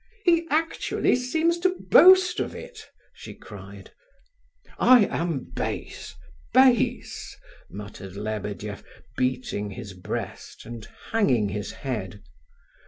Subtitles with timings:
[0.25, 3.91] "He actually seems to boast of it!" she cried.
[4.79, 7.37] "I am base—base!"
[7.69, 8.83] muttered Lebedeff,
[9.15, 12.23] beating his breast, and hanging his head.